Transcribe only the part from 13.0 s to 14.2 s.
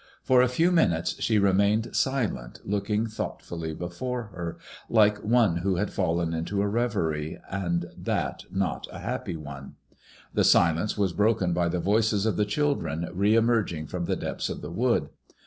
re emerging firom the